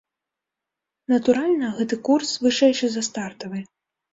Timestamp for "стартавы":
3.11-3.59